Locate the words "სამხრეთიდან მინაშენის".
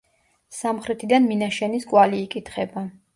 0.59-1.85